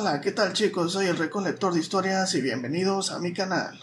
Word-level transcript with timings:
Hola, 0.00 0.20
¿qué 0.20 0.30
tal 0.30 0.52
chicos? 0.52 0.92
Soy 0.92 1.06
el 1.06 1.18
recolector 1.18 1.74
de 1.74 1.80
historias 1.80 2.32
y 2.36 2.40
bienvenidos 2.40 3.10
a 3.10 3.18
mi 3.18 3.32
canal. 3.32 3.80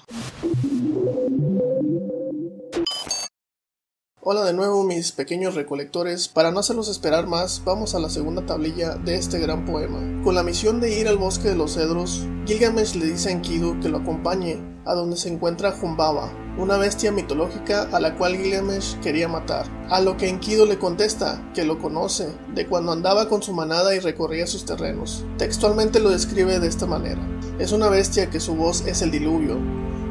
Hola 4.28 4.44
de 4.44 4.54
nuevo 4.54 4.84
mis 4.84 5.12
pequeños 5.12 5.54
recolectores, 5.54 6.28
para 6.28 6.50
no 6.50 6.60
hacerlos 6.60 6.88
esperar 6.88 7.28
más, 7.28 7.62
vamos 7.64 7.94
a 7.94 8.00
la 8.00 8.10
segunda 8.10 8.44
tablilla 8.44 8.96
de 8.96 9.18
este 9.18 9.38
gran 9.38 9.66
poema. 9.66 10.00
Con 10.24 10.34
la 10.34 10.42
misión 10.42 10.82
de 10.82 11.00
ir 11.00 11.08
al 11.08 11.20
bosque 11.20 11.50
de 11.50 11.56
los 11.56 11.76
cedros, 11.76 12.26
Gilgamesh 12.48 12.96
le 12.96 13.06
dice 13.06 13.30
a 13.30 13.34
Enkidu 13.34 13.80
que 13.82 13.90
lo 13.90 14.00
acompañe 14.00 14.58
a 14.84 14.96
donde 14.96 15.16
se 15.16 15.30
encuentra 15.30 15.76
Humbaba, 15.80 16.32
una 16.58 16.78
bestia 16.78 17.12
mitológica 17.12 17.84
a 17.92 18.00
la 18.00 18.18
cual 18.18 18.36
Gilgamesh 18.36 19.00
quería 19.00 19.28
matar. 19.28 19.68
A 19.92 20.02
lo 20.02 20.18
que 20.18 20.28
Enkidu 20.28 20.66
le 20.66 20.80
contesta 20.80 21.52
que 21.54 21.64
lo 21.64 21.78
conoce, 21.78 22.28
de 22.56 22.66
cuando 22.66 22.94
andaba 22.94 23.30
con 23.30 23.44
su 23.44 23.54
manada 23.54 23.94
y 23.94 24.00
recorría 24.00 24.48
sus 24.48 24.66
terrenos. 24.66 25.24
Textualmente 25.38 26.00
lo 26.00 26.10
describe 26.10 26.60
de 26.60 26.68
esta 26.68 26.88
manera. 26.88 27.22
Es 27.60 27.72
una 27.74 27.90
bestia 27.90 28.32
que 28.32 28.40
su 28.40 28.56
voz 28.56 28.88
es 28.88 29.04
el 29.04 29.12
diluvio, 29.12 29.60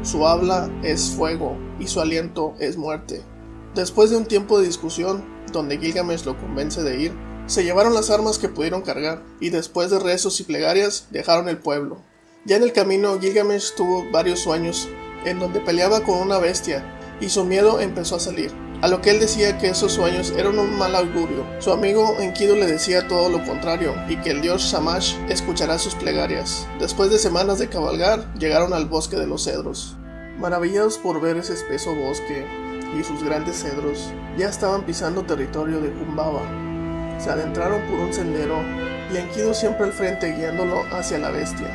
su 0.03 0.25
habla 0.25 0.71
es 0.83 1.09
fuego 1.09 1.57
y 1.81 1.87
su 1.87 1.99
aliento 1.99 2.53
es 2.59 2.77
muerte. 2.77 3.21
Después 3.75 4.09
de 4.09 4.15
un 4.15 4.25
tiempo 4.25 4.57
de 4.57 4.67
discusión, 4.67 5.25
donde 5.51 5.77
Gilgamesh 5.77 6.23
lo 6.23 6.37
convence 6.39 6.81
de 6.81 6.97
ir, 6.97 7.13
se 7.45 7.65
llevaron 7.65 7.93
las 7.93 8.09
armas 8.09 8.37
que 8.39 8.47
pudieron 8.47 8.81
cargar, 8.81 9.21
y 9.41 9.49
después 9.49 9.91
de 9.91 9.99
rezos 9.99 10.39
y 10.39 10.43
plegarias, 10.45 11.07
dejaron 11.11 11.49
el 11.49 11.57
pueblo. 11.57 11.97
Ya 12.45 12.55
en 12.55 12.63
el 12.63 12.71
camino, 12.71 13.19
Gilgamesh 13.19 13.75
tuvo 13.75 14.09
varios 14.11 14.39
sueños, 14.39 14.87
en 15.25 15.39
donde 15.39 15.59
peleaba 15.59 15.99
con 16.05 16.19
una 16.19 16.37
bestia, 16.39 16.85
y 17.19 17.27
su 17.27 17.43
miedo 17.43 17.81
empezó 17.81 18.15
a 18.15 18.21
salir. 18.21 18.53
A 18.81 18.87
lo 18.87 19.01
que 19.01 19.09
él 19.09 19.19
decía 19.19 19.57
que 19.57 19.67
esos 19.67 19.91
sueños 19.91 20.31
eran 20.37 20.57
un 20.57 20.77
mal 20.77 20.95
augurio. 20.95 21.45
Su 21.59 21.73
amigo 21.73 22.15
Enkidu 22.19 22.55
le 22.55 22.67
decía 22.67 23.09
todo 23.09 23.27
lo 23.27 23.43
contrario, 23.43 23.93
y 24.07 24.15
que 24.21 24.31
el 24.31 24.41
dios 24.41 24.61
Shamash 24.61 25.15
escuchará 25.27 25.79
sus 25.79 25.95
plegarias. 25.95 26.65
Después 26.79 27.11
de 27.11 27.19
semanas 27.19 27.59
de 27.59 27.67
cabalgar, 27.67 28.33
llegaron 28.35 28.71
al 28.71 28.85
bosque 28.85 29.17
de 29.17 29.27
los 29.27 29.43
cedros. 29.43 29.97
Maravillados 30.39 30.97
por 30.97 31.19
ver 31.19 31.35
ese 31.37 31.53
espeso 31.53 31.93
bosque, 31.93 32.45
y 32.93 33.03
sus 33.03 33.23
grandes 33.23 33.61
cedros 33.61 34.13
ya 34.37 34.49
estaban 34.49 34.83
pisando 34.83 35.23
territorio 35.23 35.79
de 35.81 35.89
Humbaba. 35.89 36.41
Se 37.19 37.29
adentraron 37.29 37.81
por 37.83 37.99
un 37.99 38.13
sendero 38.13 38.57
y 39.13 39.17
Enkidu 39.17 39.53
siempre 39.53 39.85
al 39.85 39.93
frente 39.93 40.33
guiándolo 40.33 40.83
hacia 40.91 41.17
la 41.17 41.31
bestia. 41.31 41.67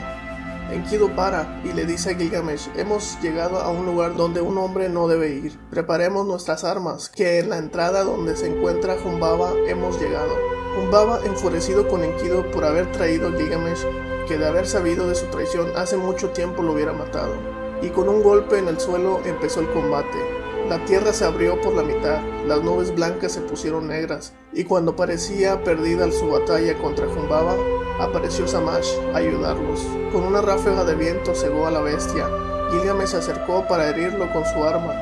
Enkidu 0.73 1.11
para 1.17 1.61
y 1.65 1.73
le 1.73 1.85
dice 1.85 2.11
a 2.11 2.15
Gilgamesh, 2.15 2.69
hemos 2.77 3.21
llegado 3.21 3.59
a 3.59 3.71
un 3.71 3.87
lugar 3.87 4.15
donde 4.15 4.41
un 4.41 4.57
hombre 4.59 4.89
no 4.89 5.09
debe 5.09 5.31
ir. 5.31 5.59
Preparemos 5.71 6.27
nuestras 6.27 6.63
armas, 6.63 7.09
que 7.09 7.41
en 7.41 7.51
la 7.51 7.59
entrada 7.59 8.05
donde 8.05 8.37
se 8.37 8.47
encuentra 8.47 8.97
Humbaba 9.05 9.53
hemos 9.67 10.01
llegado. 10.01 10.33
Humbaba, 10.79 11.21
enfurecido 11.25 11.89
con 11.89 12.05
Enkidu 12.05 12.49
por 12.53 12.65
haber 12.65 12.93
traído 12.93 13.29
a 13.29 13.33
Gilgamesh, 13.33 13.85
que 14.29 14.39
de 14.39 14.47
haber 14.47 14.67
sabido 14.67 15.09
de 15.09 15.17
su 15.17 15.27
traición 15.27 15.73
hace 15.77 15.97
mucho 15.97 16.31
tiempo 16.31 16.63
lo 16.63 16.73
hubiera 16.73 16.93
matado. 16.93 17.35
Y 17.83 17.89
con 17.89 18.09
un 18.09 18.23
golpe 18.23 18.59
en 18.59 18.69
el 18.69 18.79
suelo 18.79 19.21
empezó 19.25 19.61
el 19.61 19.71
combate. 19.73 20.40
La 20.69 20.85
tierra 20.85 21.13
se 21.13 21.25
abrió 21.25 21.61
por 21.61 21.75
la 21.75 21.83
mitad, 21.83 22.21
las 22.47 22.63
nubes 22.63 22.95
blancas 22.95 23.33
se 23.33 23.41
pusieron 23.41 23.89
negras, 23.89 24.33
y 24.53 24.65
cuando 24.65 24.95
parecía 24.95 25.65
perdida 25.65 26.11
su 26.13 26.29
batalla 26.29 26.79
contra 26.79 27.09
Jumbaba, 27.09 27.57
apareció 27.99 28.47
Samash 28.47 28.95
a 29.13 29.19
ayudarlos. 29.19 29.85
Con 30.13 30.23
una 30.23 30.41
ráfaga 30.41 30.85
de 30.85 30.95
viento 30.95 31.35
cegó 31.35 31.67
a 31.67 31.71
la 31.71 31.81
bestia. 31.81 32.29
Gilgamesh 32.71 33.09
se 33.09 33.17
acercó 33.17 33.67
para 33.67 33.89
herirlo 33.89 34.33
con 34.33 34.45
su 34.45 34.63
arma, 34.63 34.95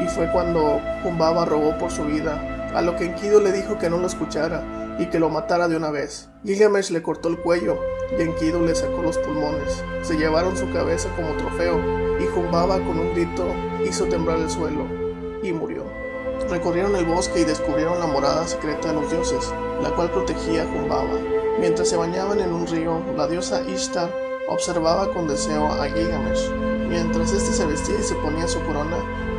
y 0.00 0.06
fue 0.08 0.30
cuando 0.30 0.80
Jumbaba 1.02 1.44
rogó 1.44 1.76
por 1.78 1.90
su 1.90 2.04
vida, 2.04 2.70
a 2.74 2.82
lo 2.82 2.94
que 2.94 3.06
Enkidu 3.06 3.40
le 3.40 3.52
dijo 3.52 3.78
que 3.78 3.90
no 3.90 3.98
lo 3.98 4.06
escuchara 4.06 4.62
y 4.98 5.06
que 5.06 5.18
lo 5.18 5.28
matara 5.28 5.66
de 5.66 5.76
una 5.76 5.90
vez. 5.90 6.28
Gilgamesh 6.44 6.90
le 6.90 7.02
cortó 7.02 7.28
el 7.28 7.38
cuello 7.38 7.80
y 8.16 8.22
Enkidu 8.22 8.64
le 8.64 8.74
sacó 8.74 9.02
los 9.02 9.18
pulmones. 9.18 9.82
Se 10.02 10.16
llevaron 10.16 10.56
su 10.56 10.70
cabeza 10.72 11.08
como 11.16 11.36
trofeo 11.36 11.80
y 12.20 12.26
Jumbaba 12.26 12.76
con 12.76 12.98
un 12.98 13.12
grito 13.12 13.44
hizo 13.84 14.04
temblar 14.04 14.38
el 14.38 14.50
suelo 14.50 15.05
y 15.42 15.52
murió. 15.52 15.84
Recorrieron 16.50 16.94
el 16.96 17.04
bosque 17.04 17.40
y 17.40 17.44
descubrieron 17.44 17.98
la 17.98 18.06
morada 18.06 18.46
secreta 18.46 18.88
de 18.88 18.94
los 18.94 19.10
dioses, 19.10 19.52
la 19.82 19.90
cual 19.90 20.10
protegía 20.10 20.62
a 20.62 20.66
Humbaba. 20.66 21.18
Mientras 21.58 21.88
se 21.88 21.96
bañaban 21.96 22.40
en 22.40 22.52
un 22.52 22.66
río, 22.66 23.02
la 23.16 23.26
diosa 23.26 23.62
Ishtar 23.62 24.12
observaba 24.48 25.12
con 25.12 25.26
deseo 25.26 25.66
a 25.66 25.88
Gilgamesh. 25.88 26.50
Mientras 26.88 27.32
este 27.32 27.52
se 27.52 27.66
vestía 27.66 27.98
y 27.98 28.02
se 28.02 28.14
ponía 28.16 28.46
su 28.46 28.60
corona, 28.62 28.96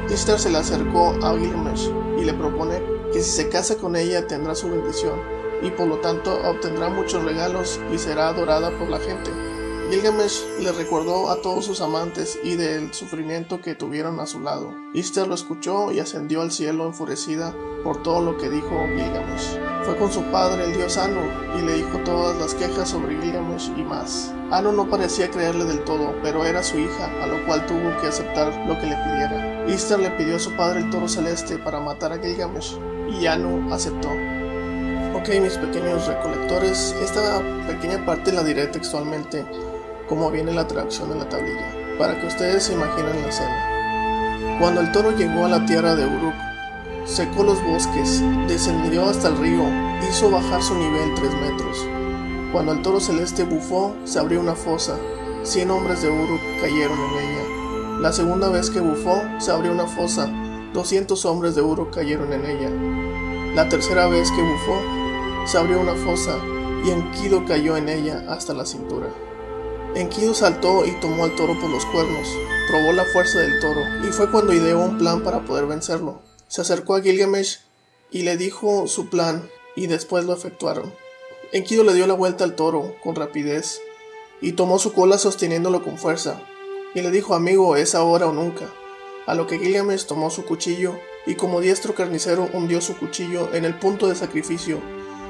Ishtar 0.09 0.39
se 0.39 0.49
le 0.49 0.57
acercó 0.57 1.15
a 1.23 1.37
Gilgamesh 1.37 1.91
y 2.19 2.25
le 2.25 2.33
propone 2.33 2.81
que 3.13 3.21
si 3.21 3.29
se 3.29 3.49
casa 3.49 3.77
con 3.77 3.95
ella 3.95 4.27
tendrá 4.27 4.55
su 4.55 4.69
bendición 4.69 5.19
y 5.61 5.71
por 5.71 5.87
lo 5.87 5.97
tanto 5.97 6.37
obtendrá 6.43 6.89
muchos 6.89 7.23
regalos 7.23 7.79
y 7.91 7.97
será 7.97 8.29
adorada 8.29 8.71
por 8.71 8.89
la 8.89 8.99
gente. 8.99 9.46
Gilgamesh 9.89 10.43
le 10.59 10.73
recordó 10.73 11.29
a 11.29 11.41
todos 11.41 11.63
sus 11.63 11.79
amantes 11.79 12.37
y 12.43 12.57
del 12.57 12.93
sufrimiento 12.93 13.61
que 13.61 13.73
tuvieron 13.73 14.19
a 14.19 14.25
su 14.25 14.41
lado. 14.41 14.73
Ishtar 14.93 15.29
lo 15.29 15.35
escuchó 15.35 15.93
y 15.93 15.99
ascendió 16.01 16.41
al 16.41 16.51
cielo 16.51 16.87
enfurecida 16.87 17.55
por 17.85 18.03
todo 18.03 18.21
lo 18.21 18.37
que 18.37 18.49
dijo 18.49 18.69
Gilgamesh. 18.69 19.57
Fue 19.85 19.95
con 19.95 20.11
su 20.11 20.23
padre, 20.23 20.65
el 20.65 20.73
dios 20.73 20.97
Anu, 20.97 21.21
y 21.57 21.61
le 21.61 21.75
dijo 21.75 21.99
todas 21.99 22.37
las 22.37 22.53
quejas 22.53 22.89
sobre 22.89 23.17
Gilgamesh 23.21 23.71
y 23.77 23.83
más. 23.83 24.33
Anu 24.51 24.73
no 24.73 24.89
parecía 24.89 25.31
creerle 25.31 25.63
del 25.63 25.81
todo, 25.85 26.13
pero 26.21 26.43
era 26.43 26.63
su 26.63 26.77
hija, 26.77 27.23
a 27.23 27.27
lo 27.27 27.45
cual 27.45 27.65
tuvo 27.65 27.95
que 28.01 28.07
aceptar 28.07 28.53
lo 28.67 28.77
que 28.81 28.87
le 28.87 28.95
pidiera. 28.97 29.65
Ishtar 29.69 29.99
le 29.99 30.11
pidió 30.11 30.35
a 30.35 30.39
su 30.39 30.51
padre 30.57 30.81
el 30.81 30.89
toro 30.89 31.07
celeste 31.07 31.57
para 31.59 31.79
matar 31.79 32.11
a 32.11 32.19
Gilgamesh, 32.19 32.77
y 33.21 33.25
Anu 33.25 33.73
aceptó. 33.73 34.09
Ok, 35.15 35.29
mis 35.41 35.57
pequeños 35.57 36.05
recolectores, 36.07 36.93
esta 37.01 37.41
pequeña 37.65 38.05
parte 38.05 38.33
la 38.33 38.43
diré 38.43 38.67
textualmente 38.67 39.45
como 40.07 40.31
viene 40.31 40.53
la 40.53 40.67
traducción 40.67 41.11
en 41.11 41.19
la 41.19 41.29
tablilla, 41.29 41.97
para 41.97 42.19
que 42.19 42.27
ustedes 42.27 42.63
se 42.63 42.73
imaginen 42.73 43.21
la 43.21 43.27
escena. 43.27 44.57
Cuando 44.59 44.81
el 44.81 44.91
toro 44.91 45.11
llegó 45.11 45.45
a 45.45 45.49
la 45.49 45.65
tierra 45.65 45.95
de 45.95 46.05
Uruk, 46.05 46.33
secó 47.05 47.43
los 47.43 47.63
bosques, 47.63 48.21
descendió 48.47 49.05
hasta 49.05 49.29
el 49.29 49.37
río, 49.37 49.63
hizo 50.09 50.31
bajar 50.31 50.61
su 50.63 50.75
nivel 50.75 51.13
tres 51.15 51.33
metros. 51.33 51.85
Cuando 52.51 52.71
el 52.71 52.81
toro 52.81 52.99
celeste 52.99 53.43
bufó, 53.43 53.95
se 54.05 54.19
abrió 54.19 54.39
una 54.39 54.55
fosa, 54.55 54.97
cien 55.43 55.69
hombres 55.71 56.01
de 56.01 56.09
Uruk 56.09 56.41
cayeron 56.61 56.97
en 56.97 57.19
ella. 57.19 57.99
La 58.01 58.13
segunda 58.13 58.49
vez 58.49 58.69
que 58.69 58.79
bufó, 58.79 59.21
se 59.39 59.51
abrió 59.51 59.71
una 59.71 59.87
fosa, 59.87 60.29
doscientos 60.73 61.25
hombres 61.25 61.55
de 61.55 61.61
Uruk 61.61 61.93
cayeron 61.93 62.31
en 62.33 62.45
ella. 62.45 62.69
La 63.55 63.69
tercera 63.69 64.07
vez 64.07 64.31
que 64.31 64.41
bufó, 64.41 64.79
se 65.45 65.57
abrió 65.57 65.79
una 65.79 65.95
fosa, 65.95 66.35
y 66.85 66.91
Enkido 66.91 67.45
cayó 67.45 67.75
en 67.75 67.89
ella 67.89 68.23
hasta 68.29 68.53
la 68.53 68.65
cintura. 68.65 69.07
Enkidu 69.97 70.35
saltó 70.35 70.85
y 70.85 70.91
tomó 70.99 71.23
al 71.23 71.35
toro 71.35 71.59
por 71.59 71.71
los 71.71 71.83
cuernos, 71.87 72.27
probó 72.69 72.93
la 72.93 73.03
fuerza 73.05 73.39
del 73.39 73.59
toro, 73.59 73.81
y 74.07 74.11
fue 74.11 74.29
cuando 74.29 74.53
ideó 74.53 74.79
un 74.79 74.99
plan 74.99 75.23
para 75.23 75.43
poder 75.43 75.65
vencerlo. 75.65 76.21
Se 76.47 76.61
acercó 76.61 76.93
a 76.93 77.01
Gilgamesh 77.01 77.61
y 78.11 78.21
le 78.21 78.37
dijo 78.37 78.85
su 78.85 79.09
plan, 79.09 79.49
y 79.75 79.87
después 79.87 80.23
lo 80.25 80.33
efectuaron. 80.33 80.93
Enkidu 81.51 81.83
le 81.83 81.95
dio 81.95 82.05
la 82.05 82.13
vuelta 82.13 82.43
al 82.43 82.53
toro 82.53 82.93
con 83.03 83.15
rapidez, 83.15 83.81
y 84.39 84.51
tomó 84.51 84.77
su 84.77 84.93
cola 84.93 85.17
sosteniéndolo 85.17 85.83
con 85.83 85.97
fuerza, 85.97 86.43
y 86.93 87.01
le 87.01 87.09
dijo 87.09 87.33
amigo, 87.33 87.75
es 87.75 87.95
ahora 87.95 88.27
o 88.27 88.33
nunca. 88.33 88.65
A 89.25 89.33
lo 89.33 89.47
que 89.47 89.57
Gilgamesh 89.57 90.05
tomó 90.05 90.29
su 90.29 90.45
cuchillo, 90.45 90.93
y 91.25 91.33
como 91.33 91.59
diestro 91.59 91.95
carnicero 91.95 92.47
hundió 92.53 92.81
su 92.81 92.95
cuchillo 92.99 93.51
en 93.51 93.65
el 93.65 93.73
punto 93.79 94.07
de 94.07 94.15
sacrificio, 94.15 94.79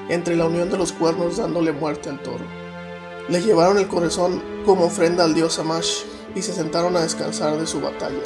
entre 0.10 0.36
la 0.36 0.46
unión 0.46 0.70
de 0.70 0.78
los 0.78 0.92
cuernos 0.92 1.38
dándole 1.38 1.72
muerte 1.72 2.10
al 2.10 2.22
toro. 2.22 2.67
Le 3.30 3.42
llevaron 3.42 3.78
el 3.78 3.88
corazón 3.88 4.42
como 4.66 4.86
ofrenda 4.86 5.26
al 5.26 5.34
dios 5.34 5.60
Amash 5.60 6.04
y 6.36 6.42
se 6.42 6.54
sentaron 6.54 6.96
a 6.96 7.02
descansar 7.02 7.58
de 7.58 7.68
su 7.68 7.82
batalla. 7.82 8.24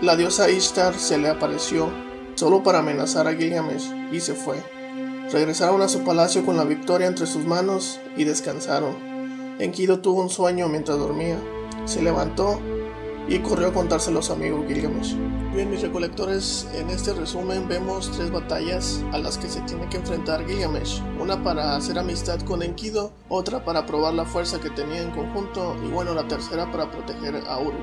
La 0.00 0.14
diosa 0.14 0.50
Ishtar 0.50 0.94
se 0.94 1.18
le 1.18 1.28
apareció 1.28 1.90
solo 2.36 2.62
para 2.62 2.78
amenazar 2.78 3.26
a 3.26 3.34
Gilgamesh 3.34 3.90
y 4.12 4.20
se 4.20 4.34
fue. 4.34 4.62
Regresaron 5.32 5.82
a 5.82 5.88
su 5.88 6.04
palacio 6.04 6.44
con 6.44 6.56
la 6.56 6.64
victoria 6.64 7.08
entre 7.08 7.26
sus 7.26 7.44
manos 7.44 7.98
y 8.16 8.24
descansaron. 8.24 8.94
Enkidu 9.58 9.98
tuvo 9.98 10.20
un 10.20 10.30
sueño 10.30 10.68
mientras 10.68 10.98
dormía. 10.98 11.38
Se 11.86 12.02
levantó 12.02 12.60
y 13.28 13.38
corrió 13.40 13.68
a 13.68 13.72
contarse 13.72 14.10
a 14.10 14.12
los 14.12 14.30
amigos 14.30 14.66
Gilgamesh. 14.68 15.16
Bien, 15.54 15.70
mis 15.70 15.82
recolectores, 15.82 16.68
en 16.74 16.90
este 16.90 17.12
resumen 17.12 17.66
vemos 17.66 18.10
tres 18.12 18.30
batallas 18.30 19.02
a 19.12 19.18
las 19.18 19.38
que 19.38 19.48
se 19.48 19.60
tiene 19.62 19.88
que 19.88 19.96
enfrentar 19.96 20.46
Gilgamesh. 20.46 21.02
Una 21.20 21.42
para 21.42 21.76
hacer 21.76 21.98
amistad 21.98 22.40
con 22.40 22.62
Enkidu, 22.62 23.10
otra 23.28 23.64
para 23.64 23.86
probar 23.86 24.14
la 24.14 24.24
fuerza 24.24 24.60
que 24.60 24.70
tenía 24.70 25.02
en 25.02 25.10
conjunto 25.10 25.76
y 25.84 25.88
bueno, 25.88 26.14
la 26.14 26.28
tercera 26.28 26.70
para 26.70 26.90
proteger 26.90 27.42
a 27.48 27.58
Uruk. 27.58 27.74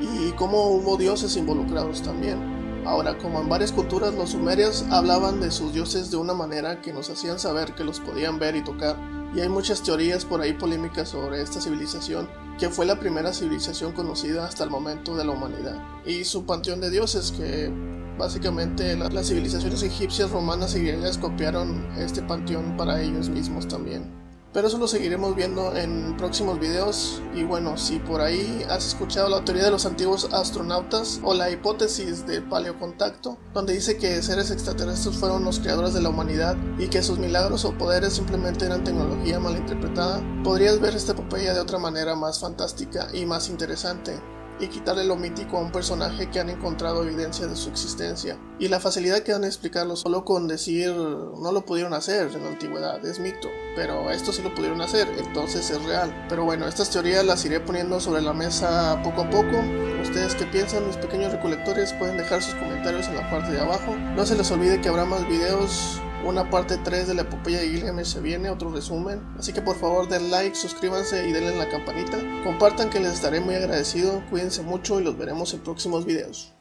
Y 0.00 0.32
como 0.32 0.68
hubo 0.68 0.96
dioses 0.96 1.36
involucrados 1.36 2.02
también. 2.02 2.58
Ahora, 2.86 3.18
como 3.18 3.40
en 3.40 3.48
varias 3.48 3.72
culturas 3.72 4.14
los 4.14 4.30
sumerios 4.30 4.84
hablaban 4.90 5.40
de 5.40 5.50
sus 5.50 5.74
dioses 5.74 6.10
de 6.10 6.16
una 6.16 6.32
manera 6.32 6.80
que 6.80 6.92
nos 6.92 7.10
hacían 7.10 7.38
saber 7.38 7.74
que 7.74 7.84
los 7.84 8.00
podían 8.00 8.38
ver 8.38 8.56
y 8.56 8.64
tocar, 8.64 8.96
y 9.34 9.40
hay 9.40 9.48
muchas 9.48 9.82
teorías 9.82 10.24
por 10.24 10.40
ahí 10.40 10.52
polémicas 10.52 11.10
sobre 11.10 11.42
esta 11.42 11.60
civilización, 11.60 12.28
que 12.58 12.70
fue 12.70 12.86
la 12.86 12.98
primera 12.98 13.32
civilización 13.32 13.92
conocida 13.92 14.46
hasta 14.46 14.64
el 14.64 14.70
momento 14.70 15.16
de 15.16 15.24
la 15.24 15.32
humanidad, 15.32 15.82
y 16.04 16.24
su 16.24 16.44
panteón 16.44 16.80
de 16.80 16.90
dioses, 16.90 17.32
que 17.32 17.70
básicamente 18.18 18.96
las 18.96 19.28
civilizaciones 19.28 19.82
egipcias, 19.82 20.30
romanas 20.30 20.74
y 20.74 20.80
griegas 20.80 21.18
copiaron 21.18 21.86
este 21.96 22.22
panteón 22.22 22.76
para 22.76 23.00
ellos 23.00 23.28
mismos 23.28 23.68
también. 23.68 24.27
Pero 24.52 24.68
eso 24.68 24.78
lo 24.78 24.88
seguiremos 24.88 25.36
viendo 25.36 25.76
en 25.76 26.16
próximos 26.16 26.58
videos. 26.58 27.22
Y 27.34 27.44
bueno, 27.44 27.76
si 27.76 27.98
por 27.98 28.20
ahí 28.20 28.64
has 28.68 28.86
escuchado 28.86 29.28
la 29.28 29.44
teoría 29.44 29.64
de 29.64 29.70
los 29.70 29.86
antiguos 29.86 30.32
astronautas 30.32 31.20
o 31.22 31.34
la 31.34 31.50
hipótesis 31.50 32.26
de 32.26 32.42
paleocontacto, 32.42 33.38
donde 33.54 33.74
dice 33.74 33.98
que 33.98 34.22
seres 34.22 34.50
extraterrestres 34.50 35.16
fueron 35.16 35.44
los 35.44 35.60
creadores 35.60 35.94
de 35.94 36.02
la 36.02 36.08
humanidad 36.08 36.56
y 36.78 36.88
que 36.88 37.02
sus 37.02 37.18
milagros 37.18 37.64
o 37.64 37.76
poderes 37.76 38.14
simplemente 38.14 38.66
eran 38.66 38.84
tecnología 38.84 39.38
mal 39.38 39.56
interpretada, 39.56 40.22
podrías 40.42 40.80
ver 40.80 40.94
esta 40.94 41.12
epopeya 41.12 41.54
de 41.54 41.60
otra 41.60 41.78
manera 41.78 42.14
más 42.14 42.40
fantástica 42.40 43.08
y 43.12 43.26
más 43.26 43.48
interesante 43.48 44.18
y 44.60 44.68
quitarle 44.68 45.04
lo 45.04 45.16
mítico 45.16 45.58
a 45.58 45.60
un 45.60 45.72
personaje 45.72 46.30
que 46.30 46.40
han 46.40 46.50
encontrado 46.50 47.04
evidencia 47.04 47.46
de 47.46 47.56
su 47.56 47.68
existencia. 47.68 48.38
Y 48.58 48.68
la 48.68 48.80
facilidad 48.80 49.20
que 49.20 49.32
dan 49.32 49.44
a 49.44 49.46
explicarlo 49.46 49.96
solo 49.96 50.24
con 50.24 50.48
decir 50.48 50.92
no 50.94 51.52
lo 51.52 51.64
pudieron 51.64 51.94
hacer 51.94 52.30
en 52.34 52.42
la 52.42 52.48
antigüedad, 52.48 53.04
es 53.04 53.20
mito, 53.20 53.48
pero 53.76 54.10
esto 54.10 54.32
sí 54.32 54.42
lo 54.42 54.54
pudieron 54.54 54.80
hacer, 54.80 55.08
entonces 55.18 55.70
es 55.70 55.82
real. 55.84 56.26
Pero 56.28 56.44
bueno, 56.44 56.66
estas 56.66 56.90
teorías 56.90 57.24
las 57.24 57.44
iré 57.44 57.60
poniendo 57.60 58.00
sobre 58.00 58.22
la 58.22 58.32
mesa 58.32 59.00
poco 59.02 59.22
a 59.22 59.30
poco. 59.30 59.56
Ustedes 60.02 60.34
que 60.34 60.46
piensan, 60.46 60.86
mis 60.86 60.96
pequeños 60.96 61.32
recolectores, 61.32 61.92
pueden 61.94 62.16
dejar 62.16 62.42
sus 62.42 62.54
comentarios 62.54 63.08
en 63.08 63.16
la 63.16 63.30
parte 63.30 63.52
de 63.52 63.60
abajo. 63.60 63.94
No 64.14 64.26
se 64.26 64.36
les 64.36 64.50
olvide 64.50 64.80
que 64.80 64.88
habrá 64.88 65.04
más 65.04 65.26
videos 65.28 66.00
una 66.24 66.50
parte 66.50 66.76
3 66.78 67.08
de 67.08 67.14
la 67.14 67.22
epopeya 67.22 67.60
de 67.60 67.68
Gilgamesh 67.68 68.06
se 68.06 68.20
viene, 68.20 68.50
otro 68.50 68.70
resumen. 68.70 69.20
Así 69.38 69.52
que 69.52 69.62
por 69.62 69.76
favor 69.76 70.08
den 70.08 70.30
like, 70.30 70.54
suscríbanse 70.54 71.28
y 71.28 71.32
denle 71.32 71.52
en 71.52 71.58
la 71.58 71.68
campanita. 71.68 72.18
Compartan 72.44 72.90
que 72.90 73.00
les 73.00 73.14
estaré 73.14 73.40
muy 73.40 73.54
agradecido. 73.54 74.22
Cuídense 74.30 74.62
mucho 74.62 75.00
y 75.00 75.04
los 75.04 75.16
veremos 75.16 75.54
en 75.54 75.60
próximos 75.60 76.04
videos. 76.04 76.52